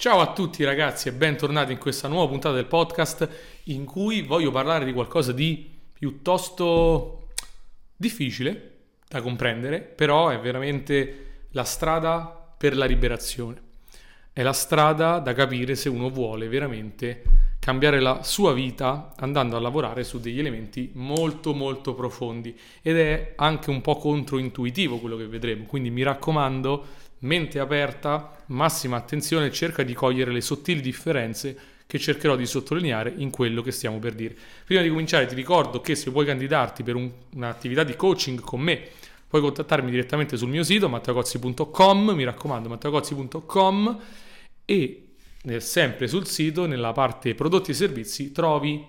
[0.00, 3.28] Ciao a tutti ragazzi e bentornati in questa nuova puntata del podcast
[3.64, 7.28] in cui voglio parlare di qualcosa di piuttosto
[7.94, 13.60] difficile da comprendere, però è veramente la strada per la liberazione.
[14.32, 17.22] È la strada da capire se uno vuole veramente
[17.58, 23.34] cambiare la sua vita andando a lavorare su degli elementi molto molto profondi ed è
[23.36, 26.86] anche un po' controintuitivo quello che vedremo, quindi mi raccomando
[27.20, 33.30] mente aperta, massima attenzione, cerca di cogliere le sottili differenze che cercherò di sottolineare in
[33.30, 34.36] quello che stiamo per dire.
[34.64, 38.60] Prima di cominciare ti ricordo che se vuoi candidarti per un, un'attività di coaching con
[38.60, 38.80] me
[39.26, 44.00] puoi contattarmi direttamente sul mio sito matteocozzi.com, mi raccomando matteocozzi.com
[44.64, 45.04] e
[45.42, 48.86] nel, sempre sul sito nella parte prodotti e servizi trovi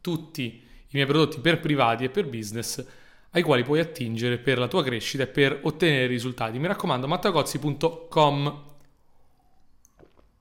[0.00, 2.84] tutti i miei prodotti per privati e per business
[3.34, 6.58] ai quali puoi attingere per la tua crescita e per ottenere risultati.
[6.58, 8.62] Mi raccomando, mattacozzi.com.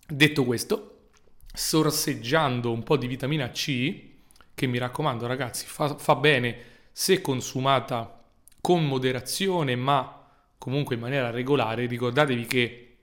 [0.07, 1.07] Detto questo,
[1.51, 4.11] sorseggiando un po' di vitamina C,
[4.53, 6.55] che mi raccomando ragazzi fa, fa bene
[6.91, 8.23] se consumata
[8.61, 10.27] con moderazione, ma
[10.59, 12.95] comunque in maniera regolare, ricordatevi che,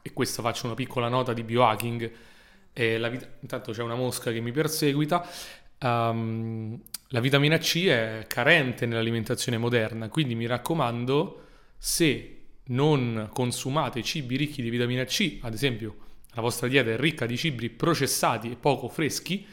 [0.00, 2.12] e questa faccio una piccola nota di biohacking,
[2.72, 5.28] eh, vita, intanto c'è una mosca che mi perseguita,
[5.82, 11.40] um, la vitamina C è carente nell'alimentazione moderna, quindi mi raccomando,
[11.76, 15.96] se non consumate cibi ricchi di vitamina C, ad esempio
[16.34, 19.44] la vostra dieta è ricca di cibi processati e poco freschi,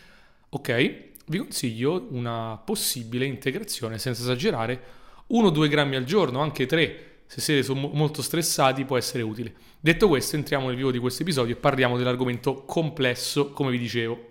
[0.50, 4.82] ok, vi consiglio una possibile integrazione, senza esagerare,
[5.32, 9.54] 1-2 grammi al giorno, anche 3, se siete molto stressati può essere utile.
[9.80, 14.29] Detto questo, entriamo nel vivo di questo episodio e parliamo dell'argomento complesso, come vi dicevo.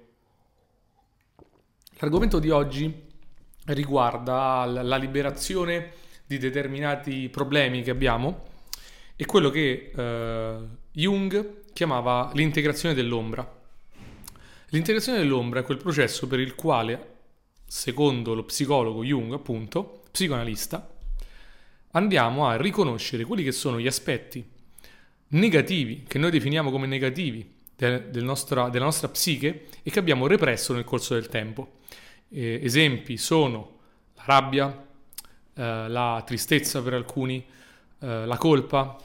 [2.00, 2.94] L'argomento di oggi
[3.64, 5.90] riguarda la liberazione
[6.24, 8.44] di determinati problemi che abbiamo
[9.16, 10.56] e quello che eh,
[10.92, 13.60] Jung chiamava l'integrazione dell'ombra.
[14.68, 17.16] L'integrazione dell'ombra è quel processo per il quale,
[17.66, 20.88] secondo lo psicologo Jung, appunto, psicoanalista,
[21.92, 24.48] andiamo a riconoscere quelli che sono gli aspetti
[25.30, 30.74] negativi, che noi definiamo come negativi, del, nostra, della nostra psiche e che abbiamo represso
[30.74, 31.77] nel corso del tempo.
[32.30, 33.76] Eh, esempi sono
[34.16, 34.86] la rabbia,
[35.54, 37.44] eh, la tristezza per alcuni,
[38.00, 38.96] eh, la colpa,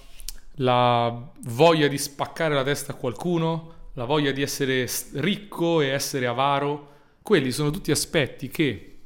[0.58, 6.28] la voglia di spaccare la testa a qualcuno, la voglia di essere ricco e essere
[6.28, 6.92] avaro.
[7.22, 8.98] Quelli sono tutti aspetti che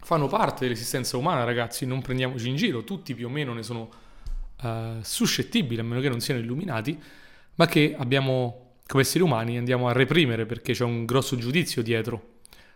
[0.00, 3.88] fanno parte dell'esistenza umana, ragazzi, non prendiamoci in giro, tutti più o meno ne sono
[4.62, 7.00] uh, suscettibili, a meno che non siano illuminati,
[7.54, 12.33] ma che abbiamo, come esseri umani, andiamo a reprimere perché c'è un grosso giudizio dietro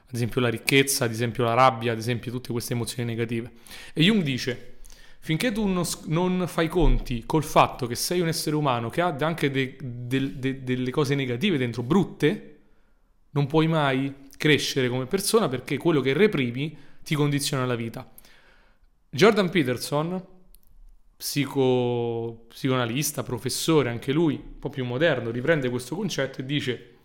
[0.08, 3.50] ad esempio la ricchezza, ad esempio la rabbia, ad esempio tutte queste emozioni negative.
[3.92, 4.78] E Jung dice,
[5.19, 9.14] finché tu non, non fai conti col fatto che sei un essere umano che ha
[9.20, 12.56] anche de, de, de, delle cose negative dentro, brutte,
[13.32, 18.10] non puoi mai crescere come persona perché quello che reprimi ti condiziona la vita.
[19.10, 20.25] Jordan Peterson,
[21.19, 26.97] psico, psicoanalista, professore, anche lui, un po' più moderno, riprende questo concetto e dice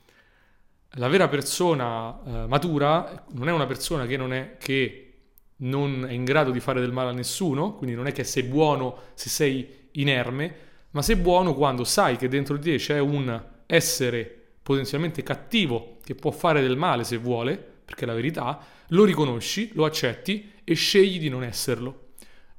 [0.98, 5.14] la vera persona eh, matura non è una persona che non è, che
[5.58, 8.44] non è in grado di fare del male a nessuno, quindi non è che sei
[8.44, 10.56] buono se sei inerme,
[10.92, 16.16] ma sei buono quando sai che dentro di te c'è un essere potenzialmente cattivo che
[16.16, 20.76] può fare del male se vuole, perché è la verità, lo riconosci, lo accetti e
[20.76, 22.10] scegli di non esserlo.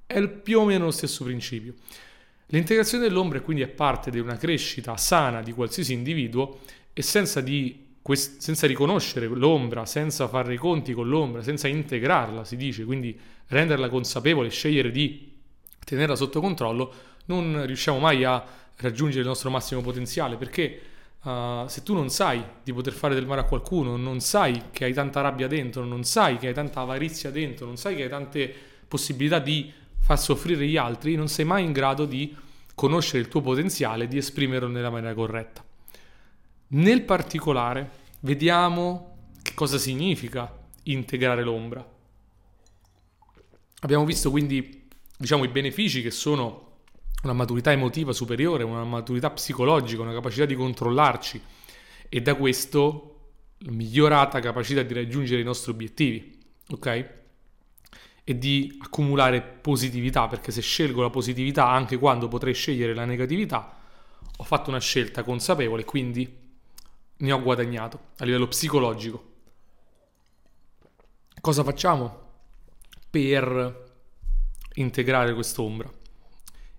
[0.06, 1.74] È più o meno lo stesso principio.
[2.46, 6.60] L'integrazione dell'ombra quindi è parte di una crescita sana di qualsiasi individuo
[6.92, 12.44] e senza di quest- senza riconoscere l'ombra, senza fare i conti con l'ombra, senza integrarla,
[12.44, 15.32] si dice, quindi renderla consapevole, scegliere di
[15.82, 16.92] tenerla sotto controllo,
[17.26, 18.44] non riusciamo mai a
[18.76, 20.80] raggiungere il nostro massimo potenziale perché
[21.22, 24.84] uh, se tu non sai di poter fare del male a qualcuno, non sai che
[24.84, 28.10] hai tanta rabbia dentro, non sai che hai tanta avarizia dentro, non sai che hai
[28.10, 28.54] tante
[28.86, 32.36] possibilità di far soffrire gli altri, non sei mai in grado di
[32.74, 35.63] conoscere il tuo potenziale e di esprimerlo nella maniera corretta.
[36.74, 37.90] Nel particolare,
[38.20, 40.52] vediamo che cosa significa
[40.84, 41.86] integrare l'ombra.
[43.80, 46.62] Abbiamo visto quindi, diciamo, i benefici che sono
[47.22, 51.40] una maturità emotiva superiore, una maturità psicologica, una capacità di controllarci
[52.08, 53.10] e da questo
[53.66, 56.38] migliorata capacità di raggiungere i nostri obiettivi,
[56.70, 57.08] ok?
[58.24, 63.78] E di accumulare positività, perché se scelgo la positività anche quando potrei scegliere la negatività,
[64.38, 66.42] ho fatto una scelta consapevole, quindi
[67.16, 69.32] ne ho guadagnato a livello psicologico.
[71.40, 72.22] Cosa facciamo
[73.10, 73.92] per
[74.74, 75.90] integrare quest'ombra?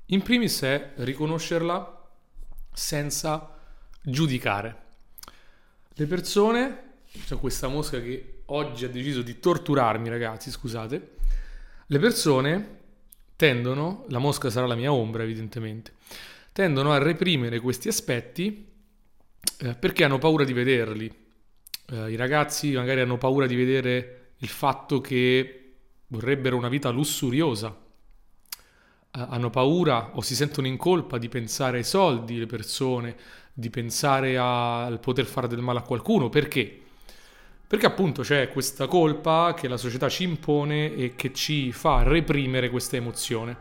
[0.08, 2.10] In primis è riconoscerla
[2.74, 3.58] senza
[4.02, 4.84] giudicare.
[5.94, 6.84] Le persone,
[7.26, 11.14] c'è questa mosca che oggi ha deciso di torturarmi ragazzi, scusate,
[11.88, 12.80] le persone
[13.36, 15.94] tendono, la mosca sarà la mia ombra evidentemente,
[16.52, 18.74] tendono a reprimere questi aspetti
[19.60, 21.14] eh, perché hanno paura di vederli.
[21.90, 25.62] Eh, I ragazzi magari hanno paura di vedere il fatto che
[26.08, 27.76] vorrebbero una vita lussuriosa,
[29.12, 33.16] eh, hanno paura o si sentono in colpa di pensare ai soldi, le persone,
[33.54, 36.30] di pensare al poter fare del male a qualcuno.
[36.30, 36.82] Perché?
[37.68, 42.70] Perché appunto c'è questa colpa che la società ci impone e che ci fa reprimere
[42.70, 43.58] questa emozione.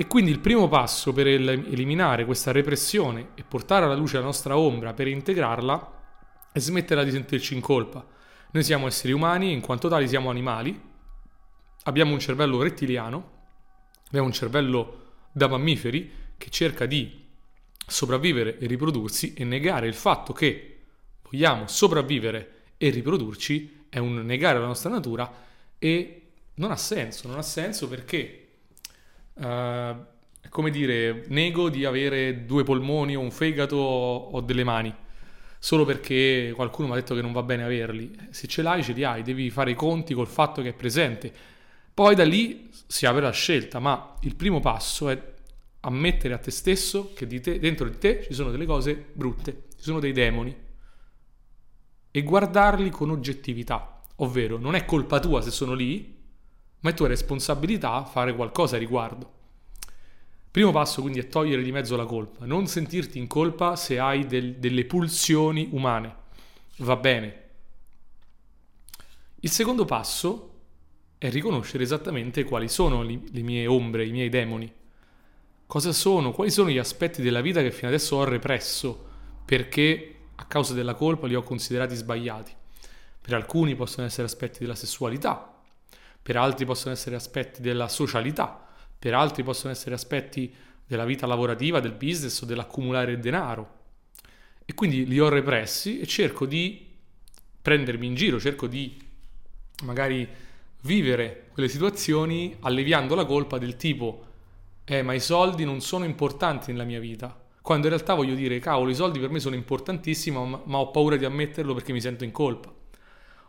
[0.00, 4.56] E quindi il primo passo per eliminare questa repressione e portare alla luce la nostra
[4.56, 5.96] ombra per integrarla
[6.52, 8.06] è smetterla di sentirci in colpa.
[8.52, 10.80] Noi siamo esseri umani, in quanto tali siamo animali,
[11.82, 13.36] abbiamo un cervello rettiliano
[14.08, 15.02] Abbiamo un cervello
[15.32, 17.26] da mammiferi che cerca di
[17.86, 20.78] sopravvivere e riprodursi e negare il fatto che
[21.22, 25.30] vogliamo sopravvivere e riprodurci è un negare la nostra natura
[25.78, 26.22] e
[26.54, 28.47] non ha senso, non ha senso perché
[29.38, 34.94] uh, come dire nego di avere due polmoni o un fegato o delle mani
[35.60, 38.16] solo perché qualcuno mi ha detto che non va bene averli.
[38.30, 41.32] Se ce l'hai, ce li hai, devi fare i conti col fatto che è presente
[41.98, 45.20] poi da lì si apre la scelta, ma il primo passo è
[45.80, 49.64] ammettere a te stesso che di te, dentro di te ci sono delle cose brutte,
[49.76, 50.56] ci sono dei demoni
[52.12, 56.17] e guardarli con oggettività, ovvero non è colpa tua se sono lì,
[56.80, 59.36] ma è tua responsabilità fare qualcosa a riguardo.
[60.50, 64.26] Primo passo quindi è togliere di mezzo la colpa, non sentirti in colpa se hai
[64.26, 66.14] del, delle pulsioni umane.
[66.78, 67.42] Va bene.
[69.40, 70.54] Il secondo passo
[71.18, 74.72] è riconoscere esattamente quali sono le mie ombre, i miei demoni.
[75.66, 76.32] Cosa sono?
[76.32, 79.06] Quali sono gli aspetti della vita che fino adesso ho represso
[79.44, 82.52] perché a causa della colpa li ho considerati sbagliati?
[83.20, 85.57] Per alcuni possono essere aspetti della sessualità,
[86.22, 88.66] per altri possono essere aspetti della socialità,
[88.98, 90.52] per altri possono essere aspetti
[90.86, 93.76] della vita lavorativa, del business o dell'accumulare denaro.
[94.64, 96.86] E quindi li ho repressi e cerco di
[97.60, 99.06] prendermi in giro, cerco di
[99.84, 100.28] magari
[100.82, 104.24] vivere quelle situazioni alleviando la colpa del tipo
[104.84, 108.58] eh ma i soldi non sono importanti nella mia vita quando in realtà voglio dire
[108.60, 112.00] cavolo i soldi per me sono importantissimi ma, ma ho paura di ammetterlo perché mi
[112.00, 112.72] sento in colpa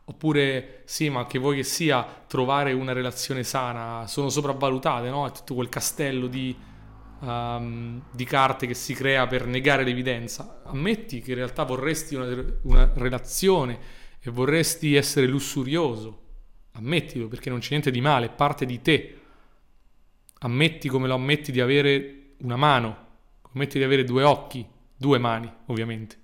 [0.09, 5.27] oppure sì ma che vuoi che sia trovare una relazione sana sono sopravvalutate no?
[5.27, 6.56] è tutto quel castello di,
[7.19, 12.27] um, di carte che si crea per negare l'evidenza ammetti che in realtà vorresti una,
[12.63, 13.79] una relazione
[14.19, 16.27] e vorresti essere lussurioso
[16.79, 19.17] Ammettilo perché non c'è niente di male, è parte di te.
[20.39, 23.07] Ammetti come lo ammetti di avere una mano,
[23.53, 24.65] ammetti di avere due occhi,
[24.95, 26.17] due mani ovviamente,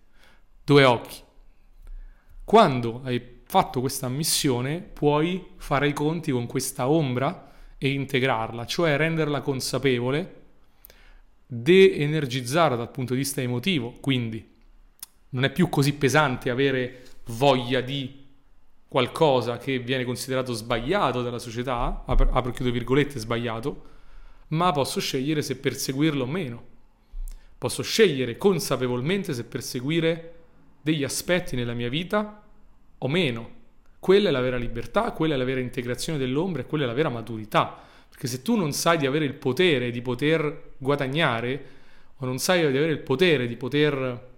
[0.63, 1.21] due occhi.
[2.43, 8.97] Quando hai fatto questa ammissione puoi fare i conti con questa ombra e integrarla, cioè
[8.97, 10.43] renderla consapevole,
[11.45, 14.53] de-energizzarla dal punto di vista emotivo, quindi
[15.29, 18.23] non è più così pesante avere voglia di
[18.87, 23.83] qualcosa che viene considerato sbagliato dalla società, apro chiudo virgolette, sbagliato,
[24.49, 26.63] ma posso scegliere se perseguirlo o meno.
[27.57, 30.33] Posso scegliere consapevolmente se perseguire
[30.81, 32.44] degli aspetti nella mia vita
[32.99, 33.53] o meno.
[33.99, 36.93] Quella è la vera libertà, quella è la vera integrazione dell'ombra e quella è la
[36.93, 37.81] vera maturità.
[38.09, 41.65] Perché se tu non sai di avere il potere di poter guadagnare
[42.17, 44.33] o non sai di avere il potere di poter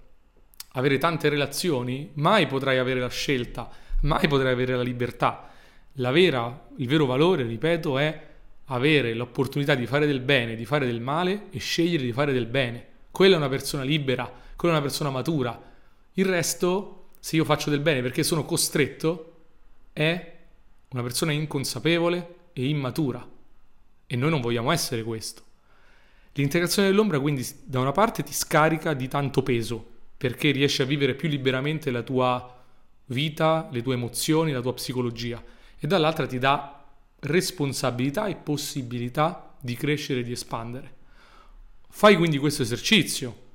[0.71, 3.69] avere tante relazioni, mai potrai avere la scelta
[4.01, 5.49] mai potrai avere la libertà.
[5.93, 8.25] La vera, il vero valore, ripeto, è
[8.65, 12.45] avere l'opportunità di fare del bene, di fare del male e scegliere di fare del
[12.45, 12.85] bene.
[13.09, 15.59] Quella è una persona libera, quella è una persona matura.
[16.13, 19.33] Il resto, se io faccio del bene perché sono costretto,
[19.93, 20.35] è
[20.89, 23.27] una persona inconsapevole e immatura.
[24.05, 25.43] E noi non vogliamo essere questo.
[26.33, 29.85] L'integrazione dell'ombra quindi da una parte ti scarica di tanto peso,
[30.17, 32.63] perché riesci a vivere più liberamente la tua
[33.07, 35.43] vita, le tue emozioni, la tua psicologia
[35.79, 36.83] e dall'altra ti dà
[37.19, 40.95] responsabilità e possibilità di crescere e di espandere.
[41.89, 43.45] Fai quindi questo esercizio,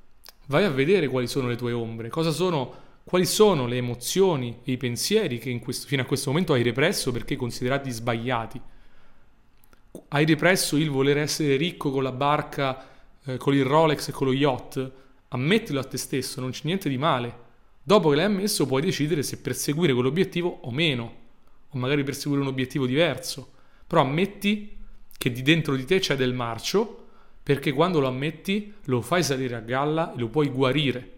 [0.47, 4.77] vai a vedere quali sono le tue ombre, sono, quali sono le emozioni e i
[4.77, 8.61] pensieri che questo, fino a questo momento hai represso perché considerati sbagliati.
[10.09, 12.87] Hai represso il voler essere ricco con la barca,
[13.25, 14.91] eh, con il Rolex e con lo yacht.
[15.29, 17.43] Ammettilo a te stesso, non c'è niente di male
[17.85, 21.15] Dopo che l'hai ammesso puoi decidere se perseguire quell'obiettivo o meno,
[21.67, 23.51] o magari perseguire un obiettivo diverso.
[23.85, 24.77] Però ammetti
[25.17, 27.07] che di dentro di te c'è del marcio,
[27.43, 31.11] perché quando lo ammetti lo fai salire a galla e lo puoi guarire.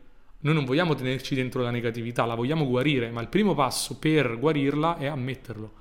[0.46, 4.38] Noi non vogliamo tenerci dentro la negatività, la vogliamo guarire, ma il primo passo per
[4.38, 5.74] guarirla è ammetterlo.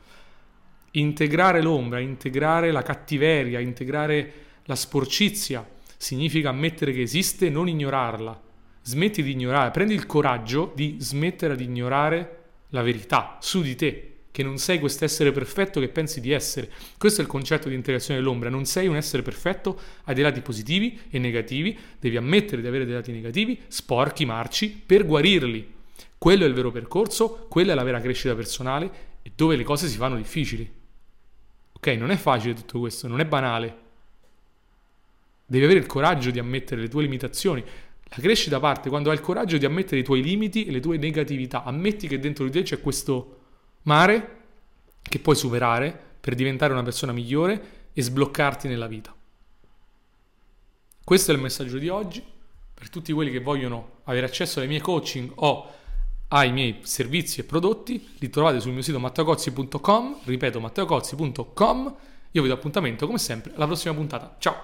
[0.92, 4.32] Integrare l'ombra, integrare la cattiveria, integrare
[4.64, 5.68] la sporcizia,
[5.98, 8.40] significa ammettere che esiste e non ignorarla.
[8.80, 14.13] Smetti di ignorare, prendi il coraggio di smettere di ignorare la verità su di te,
[14.34, 16.68] che non sei quest'essere perfetto che pensi di essere.
[16.98, 20.40] Questo è il concetto di integrazione dell'ombra, non sei un essere perfetto, hai dei lati
[20.40, 25.72] positivi e negativi, devi ammettere di avere dei lati negativi, sporchi, marci, per guarirli.
[26.18, 28.90] Quello è il vero percorso, quella è la vera crescita personale
[29.22, 30.68] e dove le cose si fanno difficili.
[31.74, 33.78] Ok, non è facile tutto questo, non è banale.
[35.46, 37.62] Devi avere il coraggio di ammettere le tue limitazioni.
[38.02, 40.96] La crescita parte quando hai il coraggio di ammettere i tuoi limiti e le tue
[40.96, 41.62] negatività.
[41.62, 43.42] Ammetti che dentro di te c'è questo
[43.84, 44.42] mare
[45.02, 49.14] che puoi superare per diventare una persona migliore e sbloccarti nella vita.
[51.04, 52.24] Questo è il messaggio di oggi.
[52.74, 55.70] Per tutti quelli che vogliono avere accesso ai miei coaching o
[56.28, 61.96] ai miei servizi e prodotti, li trovate sul mio sito matteocozzi.com, ripeto matteocozzi.com.
[62.32, 64.34] Io vi do appuntamento come sempre alla prossima puntata.
[64.38, 64.62] Ciao!